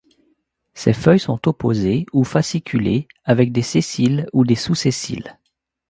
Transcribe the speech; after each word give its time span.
Ses 0.73 0.93
feuilles 0.93 1.19
sont 1.19 1.47
opposées 1.47 2.07
ou 2.11 2.23
fasciculées 2.23 3.07
avec 3.23 3.51
des 3.51 3.61
sessiles 3.61 4.27
ou 4.33 4.43
des 4.45 4.55
sous-sessiles. 4.55 5.37